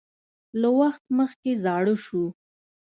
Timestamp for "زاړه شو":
1.63-2.23